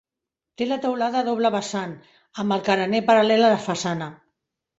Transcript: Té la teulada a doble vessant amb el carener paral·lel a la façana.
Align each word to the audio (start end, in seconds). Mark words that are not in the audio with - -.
Té 0.61 0.67
la 0.69 0.77
teulada 0.85 1.19
a 1.19 1.25
doble 1.27 1.51
vessant 1.55 1.93
amb 2.45 2.57
el 2.57 2.65
carener 2.71 3.03
paral·lel 3.11 3.45
a 3.45 3.53
la 3.55 3.61
façana. 3.69 4.11